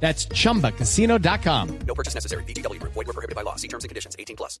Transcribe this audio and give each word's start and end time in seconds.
That's 0.00 0.28
chumbacasino.com. 0.28 1.78
No 1.86 1.94
purchase 1.94 2.14
necessary. 2.14 2.44
BGW. 2.44 2.80
Void 2.82 2.94
were 2.94 3.12
prohibited 3.12 3.34
by 3.34 3.42
law. 3.42 3.56
See 3.56 3.68
terms 3.68 3.84
and 3.84 3.90
conditions. 3.90 4.14
18 4.18 4.36
plus. 4.36 4.60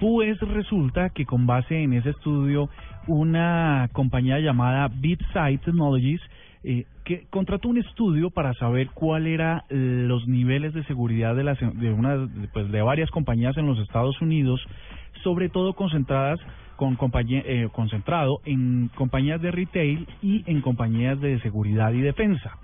Pues 0.00 0.40
resulta 0.40 1.10
que 1.10 1.26
con 1.26 1.46
base 1.46 1.82
en 1.82 1.92
ese 1.92 2.10
estudio, 2.10 2.70
una 3.06 3.90
compañía 3.92 4.38
llamada 4.38 4.88
BitSight 4.88 5.62
Technologies 5.62 6.22
eh, 6.62 6.86
que 7.04 7.26
contrató 7.30 7.68
un 7.68 7.78
estudio 7.78 8.30
para 8.30 8.54
saber 8.54 8.88
cuál 8.94 9.26
era 9.26 9.64
los 9.68 10.26
niveles 10.26 10.74
de 10.74 10.84
seguridad 10.84 11.34
de, 11.34 11.44
las, 11.44 11.58
de, 11.58 11.92
una, 11.92 12.28
pues 12.52 12.70
de 12.70 12.82
varias 12.82 13.10
compañías 13.10 13.56
en 13.56 13.66
los 13.66 13.78
Estados 13.78 14.20
Unidos, 14.20 14.60
sobre 15.22 15.48
todo 15.48 15.74
concentradas 15.74 16.38
con 16.76 16.96
compañía, 16.96 17.42
eh, 17.44 17.68
concentrado 17.72 18.40
en 18.44 18.90
compañías 18.94 19.40
de 19.42 19.50
retail 19.50 20.06
y 20.22 20.44
en 20.46 20.60
compañías 20.62 21.20
de 21.20 21.40
seguridad 21.40 21.92
y 21.92 22.00
defensa 22.00 22.58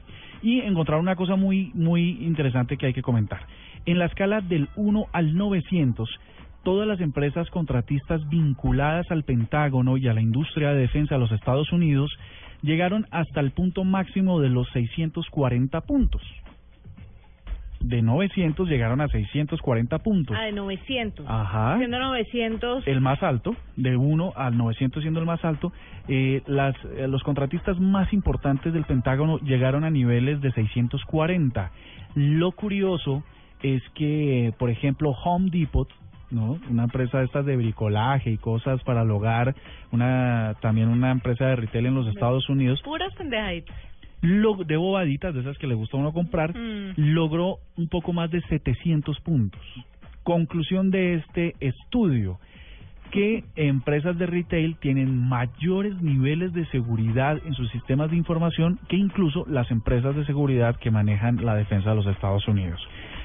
y 0.47 0.61
encontrar 0.61 1.01
una 1.01 1.17
cosa 1.17 1.35
muy, 1.35 1.73
muy 1.75 2.25
interesante 2.25 2.77
que 2.77 2.87
hay 2.87 2.93
que 2.93 3.03
comentar. 3.03 3.41
En 3.85 3.99
la 3.99 4.05
escala 4.05 4.41
del 4.41 4.69
1 4.77 5.07
al 5.13 5.37
900, 5.37 6.09
todas 6.63 6.87
las 6.87 7.01
empresas 7.01 7.51
contratistas 7.51 8.29
vinculadas 8.29 9.11
al 9.11 9.25
Pentágono 9.25 9.97
y 9.97 10.07
a 10.07 10.15
la 10.15 10.21
industria 10.21 10.71
de 10.71 10.83
defensa 10.83 11.17
de 11.17 11.21
los 11.21 11.33
Estados 11.33 11.73
Unidos 11.73 12.17
llegaron 12.63 13.07
hasta 13.11 13.41
el 13.41 13.51
punto 13.51 13.83
máximo 13.83 14.41
de 14.41 14.51
los 14.51 14.69
640 14.71 15.81
puntos 15.81 16.23
de 17.89 18.03
900 18.03 18.69
llegaron 18.69 19.01
a 19.01 19.09
640 19.09 19.99
puntos. 19.99 20.37
Ah, 20.39 20.45
de 20.45 20.53
900. 20.53 21.27
Ajá. 21.29 21.79
Siendo 21.79 21.99
900. 21.99 22.87
El 22.87 23.01
más 23.01 23.23
alto, 23.23 23.55
de 23.77 23.97
1 23.97 24.33
al 24.37 24.57
900 24.57 25.03
siendo 25.03 25.21
el 25.21 25.27
más 25.27 25.45
alto. 25.45 25.73
Eh, 26.09 26.43
las, 26.47 26.75
eh, 26.97 27.07
los 27.09 27.23
contratistas 27.23 27.79
más 27.79 28.13
importantes 28.13 28.73
del 28.73 28.85
Pentágono 28.85 29.39
llegaron 29.39 29.85
a 29.85 29.91
niveles 29.91 30.41
de 30.41 30.53
640. 30.53 31.71
Lo 32.15 32.53
curioso 32.53 33.23
es 33.63 33.83
que, 33.95 34.53
por 34.59 34.71
ejemplo, 34.71 35.11
Home 35.11 35.51
Depot, 35.51 35.89
¿no? 36.31 36.59
Una 36.69 36.85
empresa 36.85 37.19
de 37.19 37.27
estas 37.27 37.47
de 37.47 37.57
bricolaje 37.57 38.31
y 38.31 38.39
cosas 38.39 38.83
para 38.83 39.03
el 39.03 39.11
hogar, 39.11 39.55
una, 39.93 40.55
también 40.61 40.89
una 40.89 41.13
empresa 41.13 41.47
de 41.47 41.57
retail 41.57 41.87
en 41.87 41.95
los 41.95 42.09
Estados 42.09 42.49
Unidos. 42.49 42.81
Puras 42.83 43.15
pendejaditas 43.15 43.77
de 44.23 44.77
bobaditas, 44.77 45.35
de 45.35 45.41
esas 45.41 45.59
que 45.59 45.67
le 45.67 45.75
gusta 45.75 45.97
a 45.97 46.01
uno 46.01 46.13
comprar, 46.13 46.57
Mm. 46.57 46.95
logró 46.97 47.59
un 47.77 47.89
poco 47.89 48.13
más 48.13 48.31
de 48.31 48.41
700 48.43 49.21
puntos. 49.21 49.61
Conclusión 50.23 50.91
de 50.91 51.15
este 51.15 51.55
estudio, 51.61 52.39
que 53.13 53.45
empresas 53.55 54.19
de 54.19 54.27
retail 54.27 54.77
tienen 54.81 55.17
mayores 55.17 56.01
niveles 56.03 56.53
de 56.53 56.67
seguridad 56.67 57.39
en 57.47 57.55
sus 57.55 57.71
sistemas 57.71 58.11
de 58.11 58.17
información 58.17 58.81
que 58.89 58.97
incluso 58.97 59.47
las 59.49 59.71
empresas 59.71 60.17
de 60.17 60.25
seguridad 60.27 60.75
que 60.77 60.91
manejan 60.91 61.45
la 61.45 61.55
defensa 61.55 61.91
de 61.91 61.97
los 61.97 62.07
Estados 62.09 62.47
Unidos. 62.49 62.81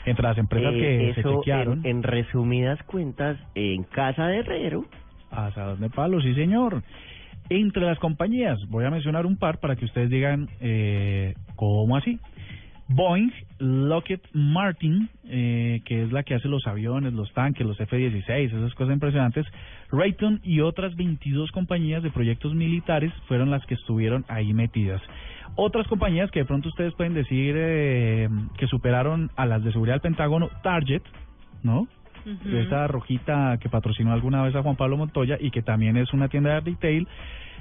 Entre 0.06 0.24
las 0.24 0.38
empresas 0.38 0.72
que 0.74 1.10
Eh, 1.10 1.14
se 1.16 1.24
chequearon... 1.24 1.80
en, 1.84 1.98
en 1.98 2.04
resumidas 2.04 2.82
cuentas, 2.84 3.38
en 3.56 3.84
casa 3.84 4.28
de 4.28 4.38
herrero, 4.38 4.86
Asadas 5.32 5.80
de 5.80 5.90
palo, 5.90 6.20
sí 6.22 6.34
señor. 6.36 6.84
Entre 7.54 7.86
las 7.86 8.00
compañías, 8.00 8.58
voy 8.70 8.86
a 8.86 8.90
mencionar 8.90 9.26
un 9.26 9.36
par 9.36 9.60
para 9.60 9.76
que 9.76 9.84
ustedes 9.84 10.10
digan 10.10 10.48
eh, 10.62 11.34
cómo 11.58 11.98
así. 11.98 12.18
Boeing, 12.88 13.30
Lockheed 13.60 14.22
Martin, 14.32 15.10
eh, 15.26 15.82
que 15.84 16.04
es 16.04 16.14
la 16.14 16.24
que 16.24 16.34
hace 16.34 16.48
los 16.48 16.66
aviones, 16.66 17.12
los 17.12 17.30
tanques, 17.34 17.68
los 17.68 17.78
F-16, 17.78 18.54
esas 18.56 18.74
cosas 18.76 18.94
impresionantes. 18.94 19.46
Raytheon 19.92 20.40
y 20.46 20.62
otras 20.62 20.96
22 20.96 21.52
compañías 21.52 22.02
de 22.02 22.10
proyectos 22.10 22.56
militares 22.56 23.12
fueron 23.28 23.52
las 23.52 23.66
que 23.66 23.74
estuvieron 23.74 24.24
ahí 24.30 24.54
metidas. 24.54 25.02
Otras 25.58 25.86
compañías 25.88 26.32
que 26.32 26.40
de 26.40 26.46
pronto 26.46 26.70
ustedes 26.70 26.94
pueden 26.94 27.14
decir 27.14 27.56
eh, 27.58 28.30
que 28.58 28.68
superaron 28.68 29.30
a 29.36 29.46
las 29.46 29.62
de 29.62 29.74
seguridad 29.74 29.96
del 29.96 30.04
Pentágono, 30.04 30.48
Target, 30.64 31.02
¿no? 31.64 31.90
Ujú. 32.26 32.56
esa 32.56 32.88
rojita 32.88 33.58
que 33.60 33.70
patrocinó 33.70 34.14
alguna 34.14 34.44
vez 34.44 34.56
a 34.56 34.62
Juan 34.62 34.76
Pablo 34.76 34.98
Montoya 34.98 35.38
y 35.40 35.52
que 35.52 35.62
también 35.62 35.98
es 35.98 36.14
una 36.14 36.28
tienda 36.28 36.54
de 36.54 36.60
retail, 36.62 37.08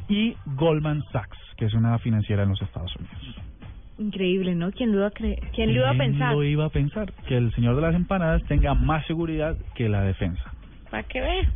y 0.08 0.34
Goldman 0.56 1.02
Sachs, 1.12 1.38
que 1.56 1.66
es 1.66 1.74
una 1.74 1.98
financiera 1.98 2.42
en 2.42 2.50
los 2.50 2.60
Estados 2.60 2.94
Unidos. 2.96 3.36
Increíble, 3.98 4.54
¿no? 4.54 4.72
¿Quién 4.72 4.92
lo 4.92 4.98
iba 4.98 5.06
a 5.08 5.10
creer? 5.10 5.40
¿Quién 5.54 5.74
lo 5.74 5.80
iba 5.80 5.90
a 5.90 5.96
pensar? 5.96 6.32
lo 6.32 6.42
iba 6.42 6.64
a 6.64 6.70
pensar? 6.70 7.12
Que 7.28 7.36
el 7.36 7.52
señor 7.54 7.76
de 7.76 7.82
las 7.82 7.94
empanadas 7.94 8.42
tenga 8.44 8.74
más 8.74 9.06
seguridad 9.06 9.56
que 9.74 9.88
la 9.88 10.02
defensa. 10.02 10.42
¿Para 10.90 11.02
qué 11.04 11.20
ve? 11.20 11.48